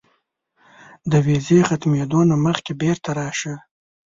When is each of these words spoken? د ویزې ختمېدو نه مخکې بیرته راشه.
د 1.11 1.13
ویزې 1.25 1.59
ختمېدو 1.69 2.19
نه 2.29 2.35
مخکې 2.45 2.71
بیرته 2.81 3.09
راشه. 3.19 3.53